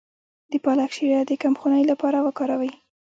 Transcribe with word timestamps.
د 0.51 0.53
پالک 0.65 0.91
شیره 0.97 1.21
د 1.25 1.31
کمخونۍ 1.43 1.83
لپاره 1.91 2.17
وکاروئ 2.27 2.71